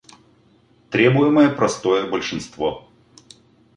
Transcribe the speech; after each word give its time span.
Требуемое 0.89 1.49
простое 1.51 2.07
большинство. 2.09 2.89